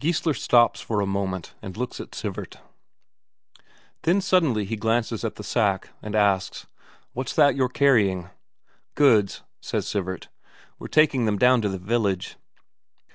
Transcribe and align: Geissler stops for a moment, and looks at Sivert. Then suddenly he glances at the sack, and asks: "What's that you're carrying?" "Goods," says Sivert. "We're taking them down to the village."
Geissler 0.00 0.32
stops 0.34 0.80
for 0.80 1.02
a 1.02 1.06
moment, 1.06 1.52
and 1.60 1.76
looks 1.76 2.00
at 2.00 2.14
Sivert. 2.14 2.56
Then 4.04 4.22
suddenly 4.22 4.64
he 4.64 4.74
glances 4.74 5.22
at 5.22 5.34
the 5.34 5.44
sack, 5.44 5.90
and 6.00 6.14
asks: 6.14 6.66
"What's 7.12 7.34
that 7.34 7.54
you're 7.56 7.68
carrying?" 7.68 8.30
"Goods," 8.94 9.42
says 9.60 9.86
Sivert. 9.86 10.28
"We're 10.78 10.88
taking 10.88 11.26
them 11.26 11.36
down 11.36 11.60
to 11.60 11.68
the 11.68 11.76
village." 11.76 12.36